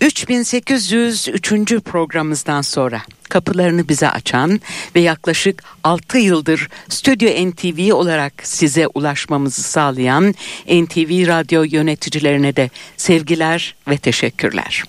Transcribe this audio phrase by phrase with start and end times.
[0.00, 1.80] 3803.
[1.84, 4.60] programımızdan sonra kapılarını bize açan
[4.96, 10.34] ve yaklaşık 6 yıldır Stüdyo NTV olarak size ulaşmamızı sağlayan
[10.66, 14.84] NTV Radyo yöneticilerine de sevgiler ve teşekkürler.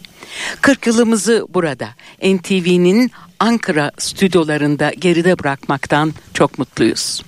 [0.61, 1.89] 40 yılımızı burada
[2.23, 7.21] NTV'nin Ankara stüdyolarında geride bırakmaktan çok mutluyuz.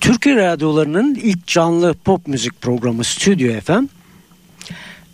[0.00, 3.84] Türkiye radyolarının ilk canlı pop müzik programı Stüdyo FM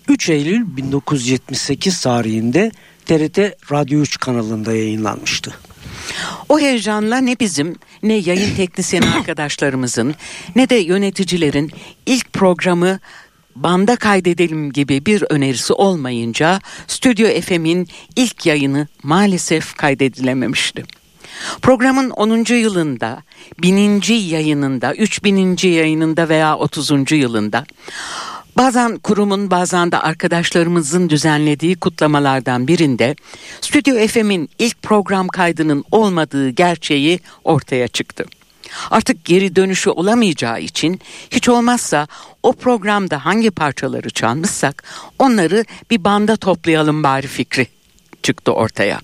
[0.08, 2.70] 3 Eylül 1978 tarihinde
[3.06, 3.38] TRT
[3.72, 5.54] Radyo 3 kanalında yayınlanmıştı.
[6.48, 10.14] O heyecanla ne bizim ne yayın teknisyeni arkadaşlarımızın
[10.56, 11.70] ne de yöneticilerin
[12.06, 12.98] ilk programı
[13.56, 20.84] banda kaydedelim gibi bir önerisi olmayınca Stüdyo FM'in ilk yayını maalesef kaydedilememişti.
[21.62, 22.54] Programın 10.
[22.54, 23.22] yılında,
[23.62, 24.02] 1000.
[24.08, 25.68] yayınında, 3000.
[25.68, 27.12] yayınında veya 30.
[27.12, 27.64] yılında
[28.56, 33.16] Bazen kurumun bazen de arkadaşlarımızın düzenlediği kutlamalardan birinde
[33.60, 38.24] Stüdyo FM'in ilk program kaydının olmadığı gerçeği ortaya çıktı.
[38.90, 42.06] Artık geri dönüşü olamayacağı için hiç olmazsa
[42.42, 44.84] o programda hangi parçaları çalmışsak
[45.18, 47.66] onları bir banda toplayalım bari fikri
[48.22, 49.00] çıktı ortaya.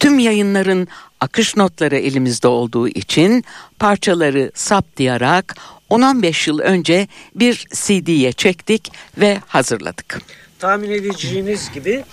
[0.00, 0.88] Tüm yayınların
[1.22, 3.44] akış notları elimizde olduğu için
[3.78, 5.56] parçaları saptayarak
[5.90, 10.20] 10-15 yıl önce bir CD'ye çektik ve hazırladık.
[10.58, 12.04] Tahmin edeceğiniz gibi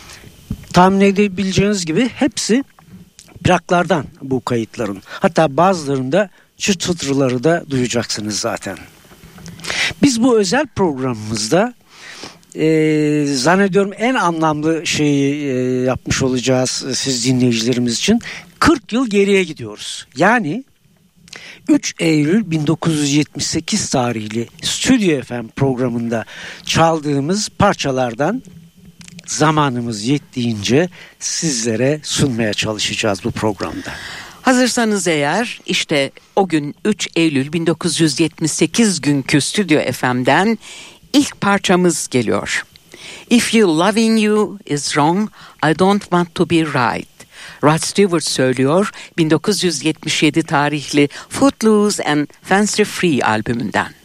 [0.74, 2.64] tahmin edebileceğiniz gibi hepsi
[3.44, 5.02] plaklardan bu kayıtların.
[5.06, 8.78] Hatta bazılarında çıt çıtırları da duyacaksınız zaten.
[10.03, 11.73] Biz bu özel programımızda
[12.55, 18.22] e, zannediyorum en anlamlı şeyi e, yapmış olacağız siz dinleyicilerimiz için.
[18.59, 20.08] 40 yıl geriye gidiyoruz.
[20.16, 20.64] Yani
[21.67, 26.26] 3 Eylül 1978 tarihli Stüdyo FM programında
[26.66, 28.44] çaldığımız parçalardan
[29.26, 30.90] zamanımız yettiğince
[31.20, 33.91] sizlere sunmaya çalışacağız bu programda.
[34.41, 40.58] Hazırsanız eğer işte o gün 3 Eylül 1978 günkü Stüdyo FM'den
[41.14, 42.66] ilk parçamız geliyor.
[43.29, 45.29] If you loving you is wrong,
[45.72, 47.18] I don't want to be right.
[47.64, 53.98] Rod Stewart söylüyor 1977 tarihli Footloose and Fancy Free albümünden.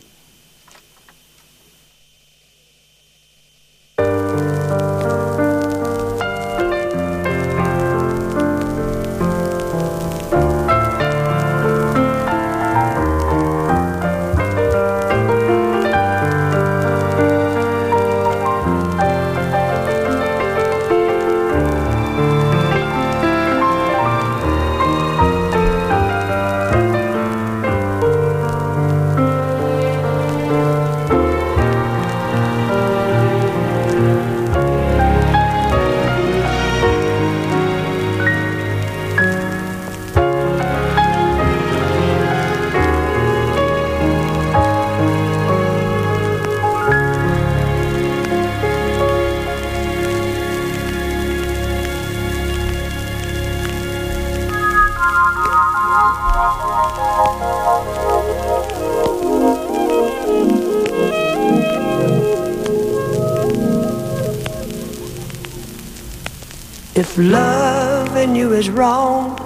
[67.14, 69.38] If loving you is wrong,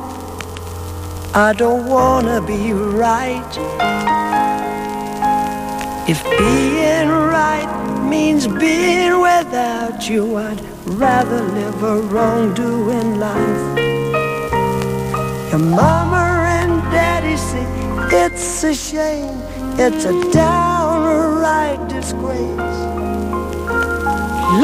[1.35, 3.53] I don't wanna be right.
[6.09, 7.69] If being right
[8.09, 13.79] means being without you, I'd rather live a wrongdoing life.
[15.51, 16.25] Your mama
[16.61, 17.67] and daddy say
[18.25, 19.43] it's a shame,
[19.79, 22.79] it's a downright disgrace.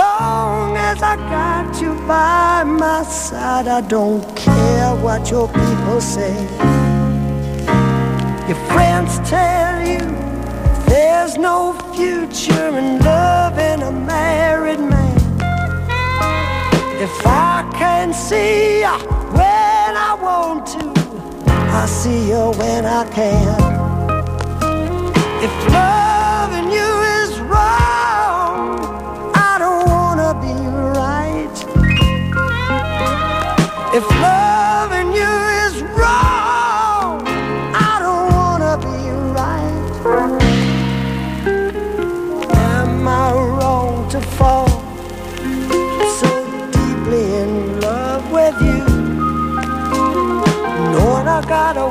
[0.01, 0.54] Long
[0.95, 6.35] as I got you by my side, I don't care what your people say.
[8.49, 10.05] Your friends tell you
[10.87, 15.17] there's no future in loving a married man.
[17.07, 18.97] If I can see you
[19.39, 20.85] when I want to,
[21.81, 23.49] I see you when I can.
[25.43, 26.14] If loving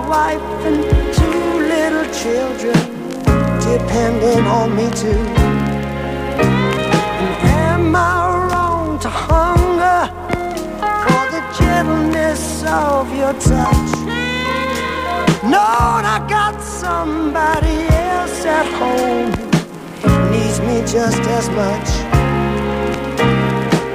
[0.08, 0.84] wife and
[1.14, 2.76] two little children
[3.60, 5.24] depending on me too.
[7.68, 10.02] Am I wrong to hunger
[11.04, 13.92] for the gentleness of your touch?
[15.44, 17.78] Knowing I got somebody
[18.10, 19.32] else at home
[20.32, 21.90] needs me just as much.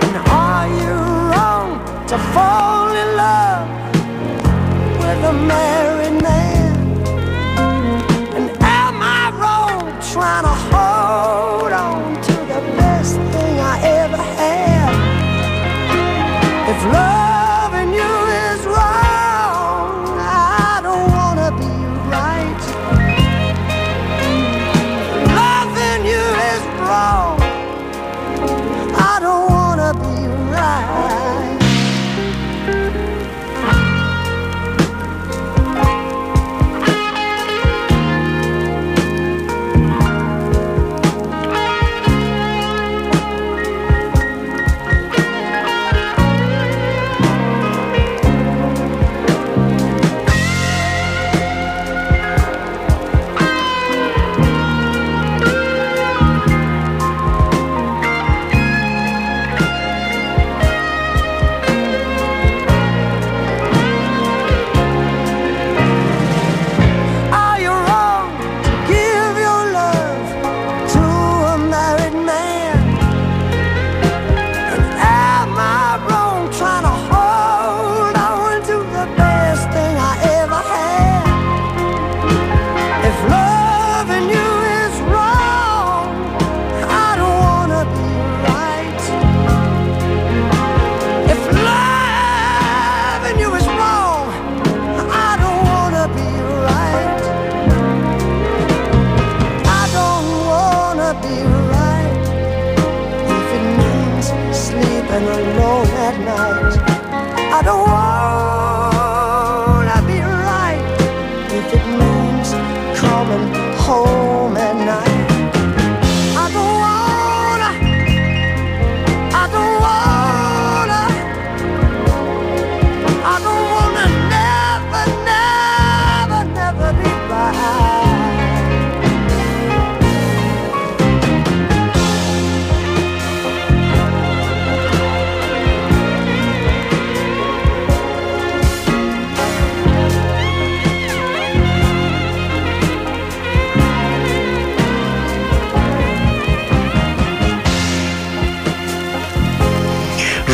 [0.05, 0.95] And are you
[1.31, 3.78] wrong to fall in love
[5.09, 6.77] with a married man?
[8.37, 9.81] And am I wrong
[10.13, 12.08] trying to hold on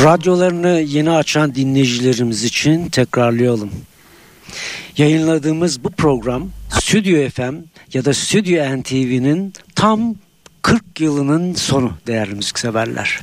[0.05, 3.71] Radyolarını yeni açan dinleyicilerimiz için tekrarlayalım.
[4.97, 7.55] Yayınladığımız bu program Stüdyo FM
[7.93, 10.15] ya da Stüdyo NTV'nin tam
[10.63, 13.21] 40 yılının sonu değerli müzikseverler.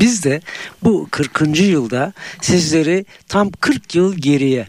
[0.00, 0.40] Biz de
[0.82, 1.60] bu 40.
[1.60, 4.66] yılda sizleri tam 40 yıl geriye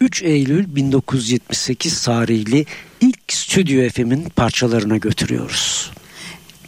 [0.00, 2.66] 3 Eylül 1978 tarihli
[3.00, 5.90] ilk Stüdyo FM'in parçalarına götürüyoruz.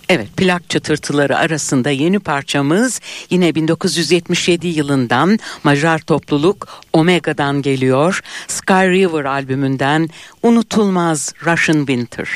[0.08, 3.00] Evet plak çıtırtıları arasında yeni parçamız
[3.30, 8.20] yine 1977 yılından Macar topluluk Omega'dan geliyor.
[8.48, 10.08] Sky River albümünden
[10.42, 12.28] unutulmaz Russian Winter.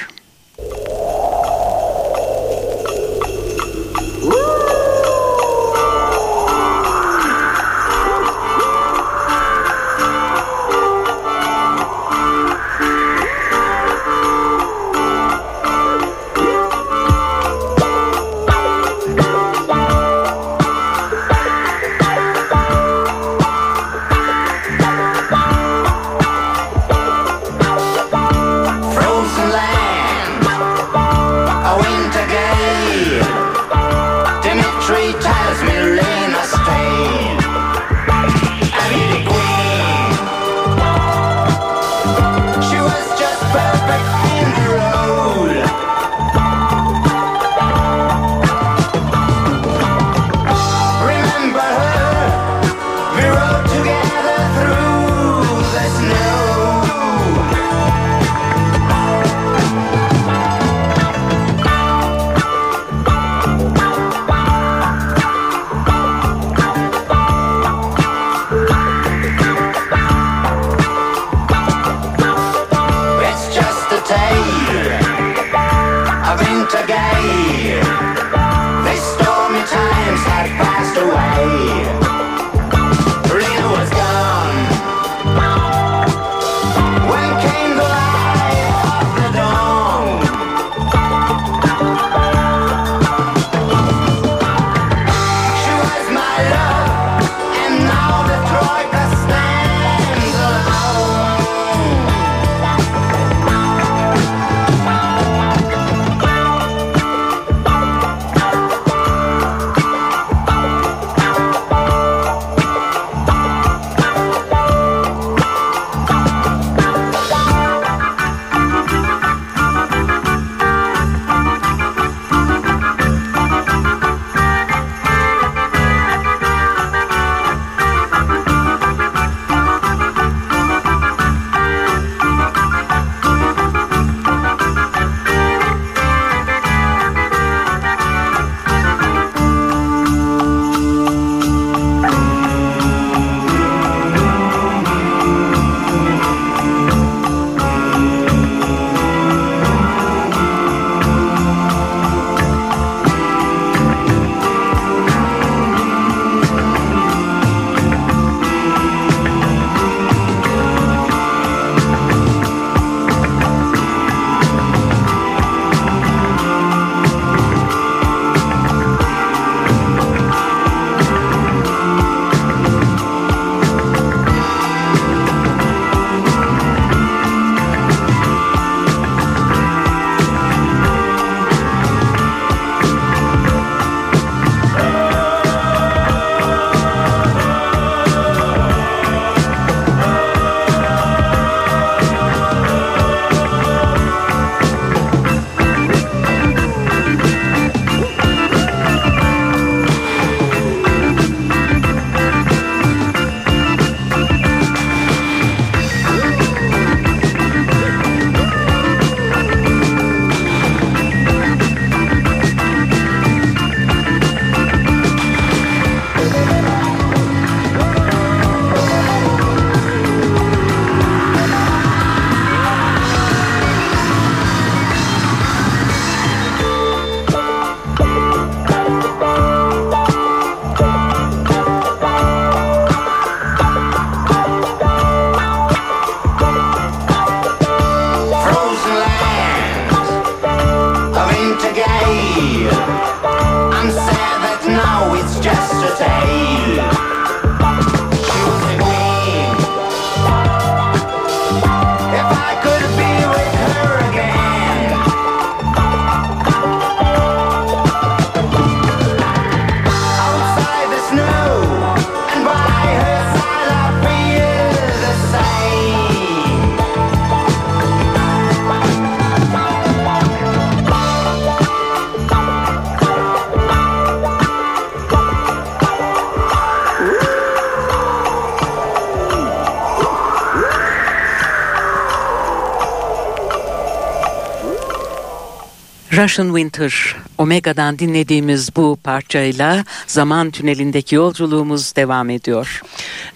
[286.23, 292.83] Russian Winter Omega'dan dinlediğimiz bu parçayla zaman tünelindeki yolculuğumuz devam ediyor.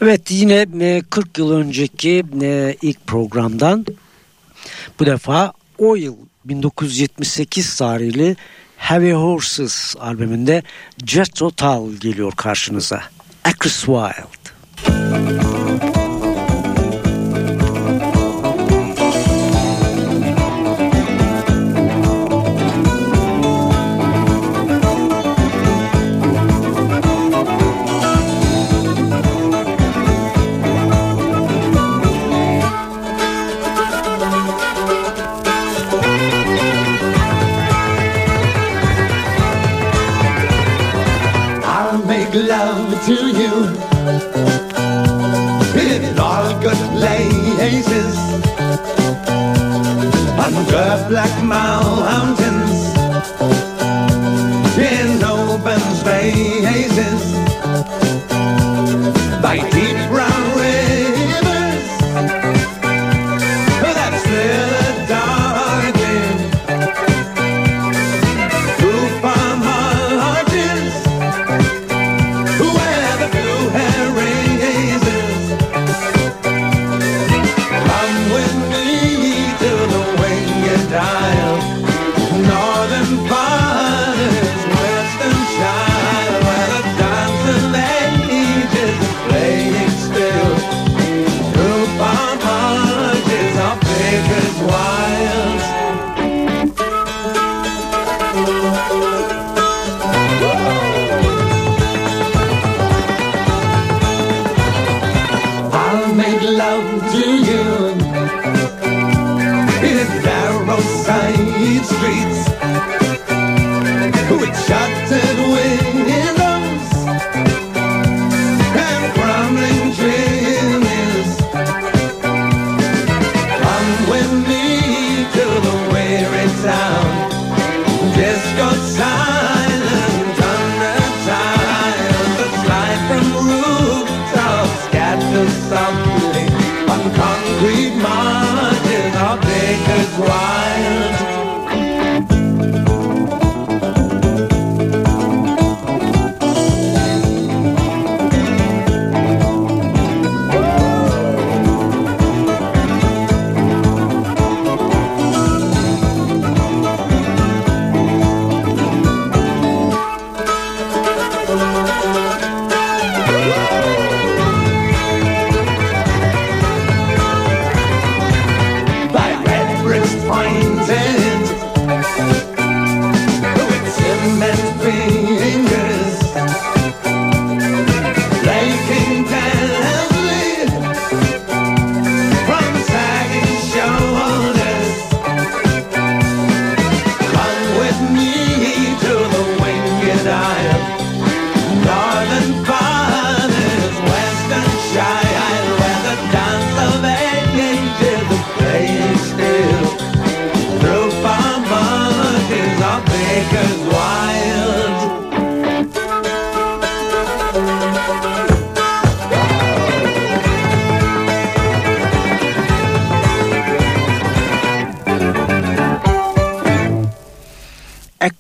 [0.03, 3.87] Evet yine 40 e, yıl önceki e, ilk programdan
[5.01, 8.37] bu defa o yıl 1978 tarihli
[8.77, 10.63] Heavy Horses albümünde
[11.07, 13.03] Jet Total geliyor karşınıza.
[13.45, 15.46] Acris Wild.
[51.09, 51.45] Black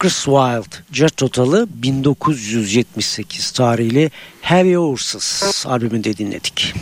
[0.07, 6.75] Chris Wild, Jet Total'ı 1978 tarihli Heavy Horses albümünde dinledik.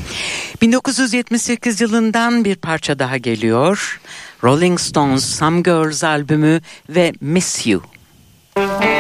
[0.63, 4.01] 1978 yılından bir parça daha geliyor.
[4.43, 7.83] Rolling Stones Some Girls albümü ve Miss You.
[8.57, 8.94] sleeping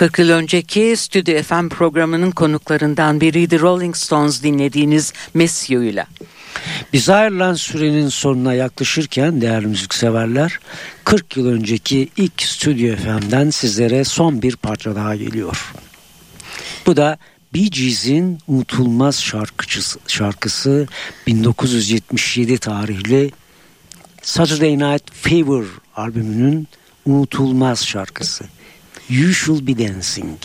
[0.00, 6.06] 40 yıl önceki Stüdyo FM programının konuklarından biriydi Rolling Stones dinlediğiniz Miss You'yla.
[6.92, 10.58] Biz ayrılan sürenin sonuna yaklaşırken değerli müzikseverler
[11.04, 15.72] 40 yıl önceki ilk Stüdyo FM'den sizlere son bir parça daha geliyor.
[16.86, 17.18] Bu da
[17.54, 20.86] Bee Gees'in unutulmaz şarkıcısı, şarkısı
[21.26, 23.30] 1977 tarihli
[24.22, 25.64] Saturday Night Fever
[25.96, 26.68] albümünün
[27.06, 28.44] unutulmaz şarkısı.
[29.10, 30.38] You Should Be Dancing.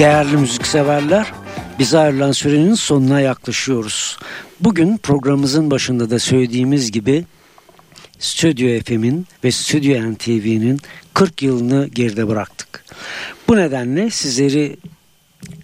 [0.00, 1.32] Değerli müzikseverler,
[1.78, 4.18] bize ayrılan sürenin sonuna yaklaşıyoruz.
[4.60, 7.24] Bugün programımızın başında da söylediğimiz gibi
[8.18, 10.80] Stüdyo FM'in ve Stüdyo NTV'nin
[11.14, 12.84] 40 yılını geride bıraktık.
[13.48, 14.76] Bu nedenle sizleri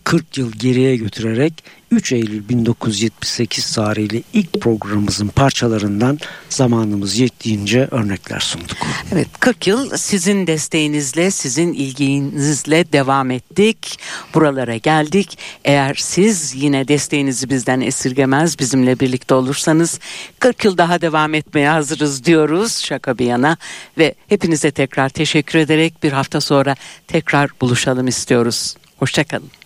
[0.04, 6.18] 40 yıl geriye götürerek 3 Eylül 1978 tarihli ilk programımızın parçalarından
[6.48, 8.76] zamanımız yettiğince örnekler sunduk.
[9.12, 13.98] Evet 40 yıl sizin desteğinizle, sizin ilginizle devam ettik.
[14.34, 15.38] Buralara geldik.
[15.64, 20.00] Eğer siz yine desteğinizi bizden esirgemez, bizimle birlikte olursanız
[20.38, 23.56] 40 yıl daha devam etmeye hazırız diyoruz şaka bir yana.
[23.98, 28.74] Ve hepinize tekrar teşekkür ederek bir hafta sonra tekrar buluşalım istiyoruz.
[28.96, 29.65] Hoşçakalın.